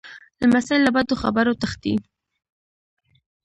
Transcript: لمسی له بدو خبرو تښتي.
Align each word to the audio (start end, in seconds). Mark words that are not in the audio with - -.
لمسی 0.41 0.77
له 0.81 0.89
بدو 0.95 1.13
خبرو 1.23 1.59
تښتي. 1.61 1.95